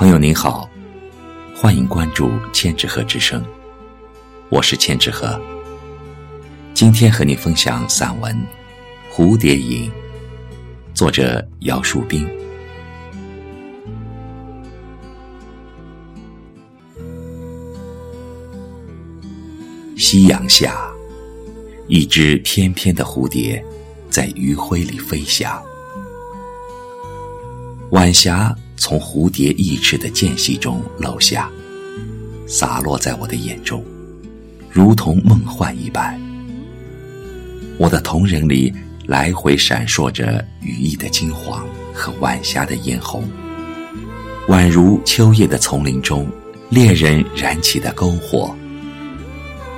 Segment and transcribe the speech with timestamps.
[0.00, 0.66] 朋友您好，
[1.54, 3.44] 欢迎关注千纸鹤之声，
[4.48, 5.38] 我是千纸鹤。
[6.72, 8.34] 今天和你分享散文
[9.14, 9.90] 《蝴蝶影》，
[10.94, 12.26] 作者姚树斌。
[19.98, 20.90] 夕阳下，
[21.88, 23.62] 一只翩翩的蝴蝶
[24.08, 25.62] 在余晖里飞翔，
[27.90, 28.56] 晚霞。
[28.80, 31.50] 从蝴蝶翼翅的间隙中漏下，
[32.46, 33.84] 洒落在我的眼中，
[34.70, 36.18] 如同梦幻一般。
[37.76, 38.72] 我的瞳仁里
[39.06, 43.22] 来回闪烁着羽翼的金黄和晚霞的嫣红，
[44.48, 46.26] 宛如秋夜的丛林中
[46.70, 48.56] 猎人燃起的篝火。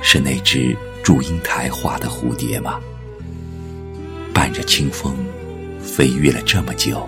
[0.01, 2.79] 是那只祝英台画的蝴蝶吗？
[4.33, 5.13] 伴着清风，
[5.81, 7.05] 飞越了这么久。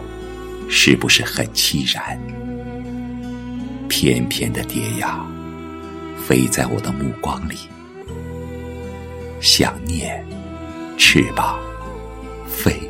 [0.70, 2.20] 是不是很凄然？
[3.88, 5.26] 翩翩的蝶呀，
[6.28, 7.56] 飞在我的目光里。
[9.40, 10.26] 想念，
[10.98, 11.58] 翅膀，
[12.48, 12.90] 飞，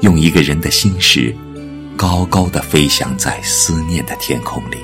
[0.00, 1.34] 用一个人的心事，
[1.96, 4.78] 高高的飞翔在思念的天空里。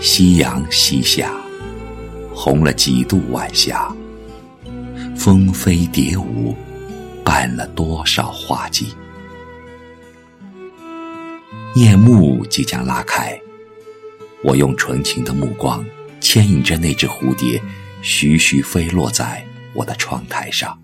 [0.00, 1.30] 夕阳西下，
[2.34, 3.94] 红了几度晚霞。
[5.14, 6.56] 蜂飞蝶舞，
[7.22, 8.94] 伴了多少花季。
[11.80, 13.40] 夜幕即将拉开，
[14.44, 15.82] 我用纯情的目光
[16.20, 17.58] 牵引着那只蝴蝶，
[18.02, 19.42] 徐徐飞落在
[19.72, 20.78] 我的窗台上。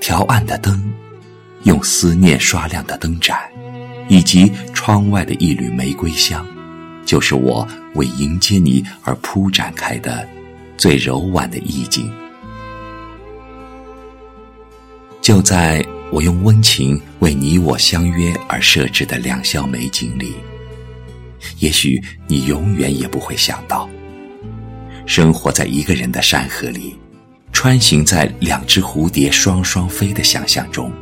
[0.00, 0.90] 调暗的灯，
[1.64, 3.38] 用思念刷亮的灯盏，
[4.08, 6.46] 以及窗外的一缕玫瑰香，
[7.04, 10.26] 就是我为迎接你而铺展开的
[10.78, 12.10] 最柔婉的意境。
[15.20, 15.86] 就在。
[16.12, 20.34] 我用温情为你我相约而设置的两宵美景里，
[21.58, 23.88] 也许你永远也不会想到，
[25.06, 26.94] 生活在一个人的山河里，
[27.50, 30.92] 穿行在两只蝴蝶双双飞的想象中，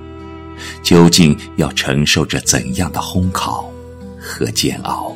[0.80, 3.68] 究竟要承受着怎样的烘烤
[4.16, 5.12] 和煎熬？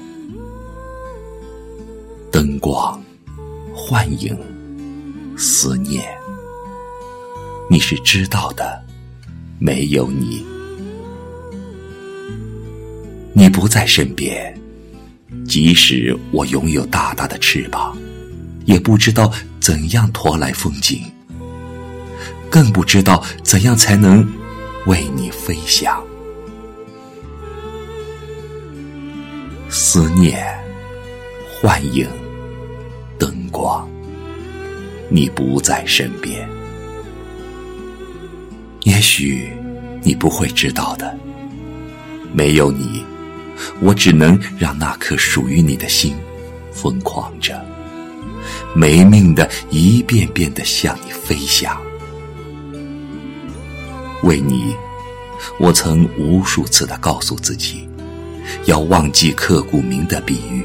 [2.33, 3.01] 灯光、
[3.73, 4.37] 幻影、
[5.39, 6.05] 思念，
[7.71, 8.84] 你是知道的。
[9.59, 10.45] 没有你，
[13.33, 14.53] 你不在身边。
[15.47, 17.97] 即使我拥有大大的翅膀，
[18.65, 21.03] 也不知道怎样驮来风景，
[22.49, 24.27] 更不知道怎样才能
[24.87, 26.03] 为你飞翔。
[29.69, 30.47] 思念，
[31.61, 32.09] 幻影，
[33.19, 33.89] 灯光，
[35.11, 36.49] 你不在身边。
[38.85, 39.51] 也许
[40.03, 41.19] 你不会知道的，
[42.33, 43.03] 没有你，
[43.81, 46.15] 我只能让那颗属于你的心
[46.71, 47.65] 疯狂着，
[48.75, 51.81] 没命的一遍遍的向你飞翔。
[54.23, 54.75] 为你，
[55.59, 57.89] 我曾无数次的告诉自己，
[58.67, 60.63] 要忘记刻骨铭的比喻。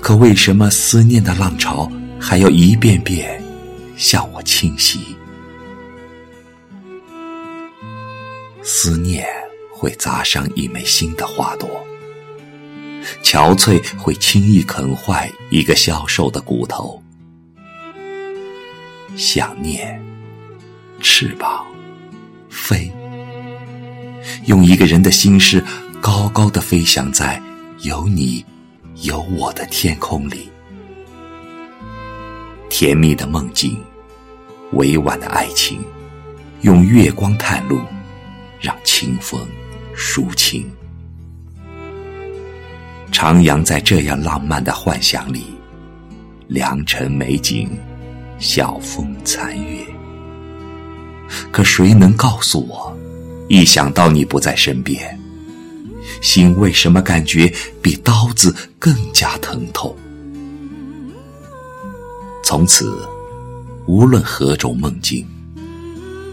[0.00, 3.42] 可为什么思念的浪潮还要一遍遍
[3.96, 5.00] 向我侵袭？
[8.62, 9.26] 思念
[9.70, 11.84] 会砸伤一枚新的花朵，
[13.22, 17.02] 憔悴会轻易啃坏一个消瘦的骨头。
[19.16, 20.00] 想念，
[21.00, 21.66] 翅膀，
[22.48, 22.90] 飞，
[24.46, 25.62] 用一个人的心事
[26.00, 27.42] 高高的飞翔在
[27.80, 28.44] 有你
[29.02, 30.48] 有我的天空里，
[32.70, 33.76] 甜蜜的梦境，
[34.74, 35.84] 委婉的爱情，
[36.60, 37.80] 用月光探路。
[38.62, 39.44] 让清风
[39.96, 40.70] 抒情，
[43.10, 45.46] 徜徉在这样浪漫的幻想里，
[46.46, 47.68] 良辰美景，
[48.38, 49.84] 晓风残月。
[51.50, 52.96] 可谁能告诉我，
[53.48, 55.18] 一想到你不在身边，
[56.20, 59.96] 心为什么感觉比刀子更加疼痛？
[62.44, 62.96] 从此，
[63.86, 65.26] 无论何种梦境，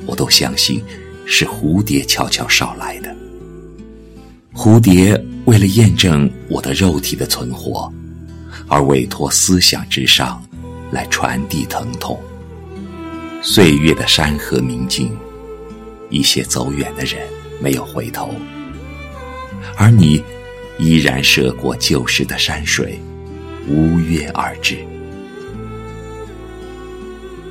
[0.05, 0.83] 我都相信。
[1.31, 3.15] 是蝴蝶悄悄捎来的。
[4.51, 5.15] 蝴蝶
[5.45, 7.89] 为了验证我的肉体的存活，
[8.67, 10.43] 而委托思想之上，
[10.91, 12.19] 来传递疼痛。
[13.43, 15.15] 岁月的山河明镜，
[16.09, 17.21] 一些走远的人
[17.61, 18.33] 没有回头，
[19.77, 20.23] 而你
[20.79, 22.99] 依然涉过旧时的山水，
[23.67, 24.79] 无约而至。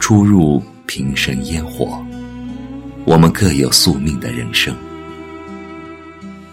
[0.00, 2.04] 出入平生烟火。
[3.08, 4.76] 我们各有宿命的人生，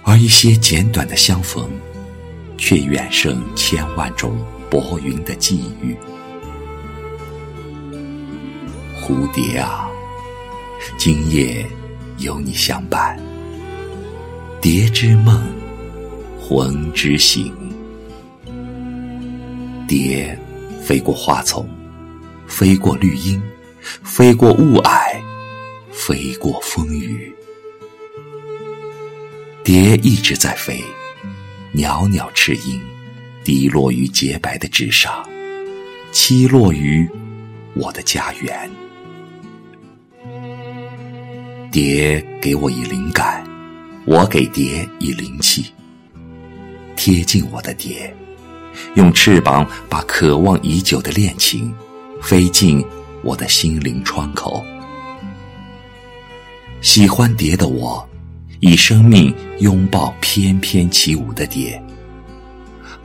[0.03, 1.69] 而一些简短的相逢，
[2.57, 4.37] 却远胜千万种
[4.69, 5.93] 薄云的际遇。
[9.01, 9.89] 蝴蝶啊，
[10.97, 11.67] 今夜
[12.19, 13.19] 有你相伴，
[14.61, 15.43] 蝶之梦，
[16.39, 17.53] 魂之醒。
[19.89, 20.39] 蝶
[20.81, 21.67] 飞过花丛，
[22.47, 23.43] 飞过绿荫，
[24.03, 25.04] 飞过雾霭，
[26.07, 27.33] 飞过风雨。
[29.63, 30.83] 蝶一直在飞，
[31.71, 32.79] 袅袅翅音，
[33.43, 35.27] 滴落于洁白的纸上，
[36.13, 37.09] 栖落于
[37.73, 38.69] 我的家园。
[41.71, 43.43] 蝶给我以灵感，
[44.05, 45.73] 我给蝶以灵气。
[46.95, 48.15] 贴近我的蝶，
[48.93, 51.73] 用翅膀把渴望已久的恋情
[52.21, 52.85] 飞进
[53.23, 54.63] 我的心灵窗口。
[56.85, 58.07] 喜欢蝶的我。
[58.59, 61.81] 以生命拥抱翩翩起舞的蝶，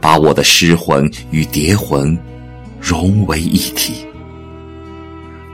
[0.00, 2.16] 把我的诗魂与蝶魂
[2.78, 4.06] 融为一体，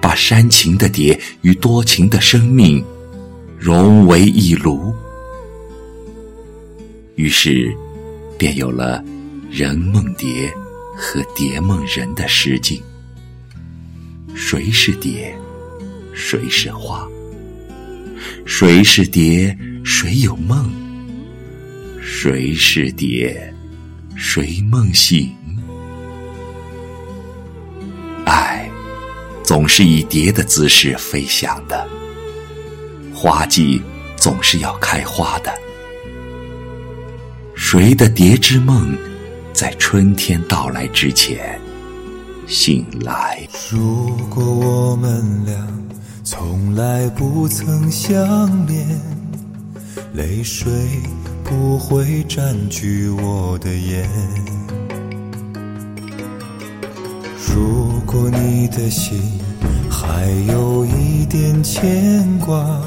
[0.02, 2.84] 把煽情的蝶与多情的生命
[3.56, 4.92] 融为一炉。
[7.14, 7.72] 于是，
[8.36, 9.02] 便有了
[9.50, 10.52] “人梦蝶”
[10.98, 12.82] 和“蝶梦人”的诗境。
[14.34, 15.32] 谁是蝶？
[16.12, 17.08] 谁是花？
[18.44, 19.56] 谁是蝶？
[19.84, 20.70] 谁有梦？
[22.00, 23.54] 谁是蝶？
[24.16, 25.30] 谁梦醒？
[28.24, 28.68] 爱，
[29.44, 31.86] 总是以蝶的姿势飞翔的。
[33.14, 33.80] 花季
[34.16, 35.52] 总是要开花的。
[37.54, 38.96] 谁的蝶之梦，
[39.52, 41.60] 在春天到来之前
[42.46, 43.46] 醒来？
[43.70, 45.54] 如果我们俩
[46.28, 48.84] 从来不曾相恋。
[50.12, 50.68] 泪水
[51.44, 54.10] 不会占据我的眼。
[57.54, 59.22] 如果你的心
[59.88, 62.82] 还有一点牵挂，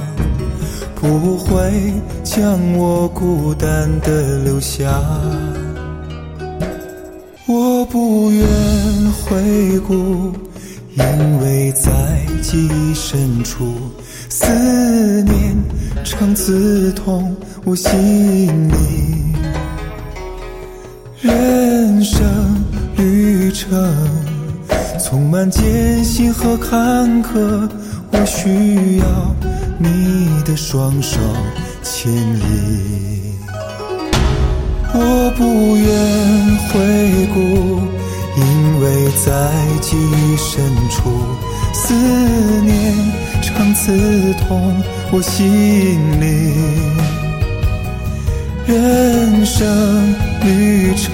[0.94, 1.94] 不会
[2.26, 5.02] 将我孤单的留下。
[7.48, 8.46] 我不愿
[9.24, 10.34] 回顾，
[10.96, 11.92] 因为在
[12.42, 13.74] 记忆深处，
[14.30, 14.48] 思
[15.24, 15.56] 念。
[16.04, 17.92] 常刺痛我心
[18.70, 18.74] 里，
[21.22, 22.26] 人生
[22.96, 23.70] 旅程
[24.98, 27.70] 充满艰辛和坎坷，
[28.12, 29.06] 我需要
[29.78, 31.20] 你的双手
[31.84, 33.36] 牵引。
[34.94, 35.44] 我不
[35.76, 35.88] 愿
[36.70, 37.38] 回顾，
[39.26, 39.32] 在
[39.82, 41.10] 记忆深处，
[41.74, 42.94] 思念
[43.42, 44.82] 常刺痛。
[45.12, 46.54] 我心灵，
[48.68, 51.12] 人生旅程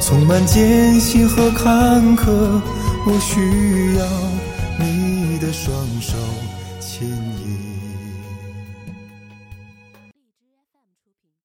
[0.00, 2.30] 充满艰辛和坎坷，
[3.04, 4.04] 我需要
[4.78, 5.74] 你的双。